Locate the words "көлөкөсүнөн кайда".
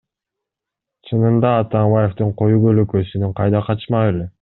2.67-3.67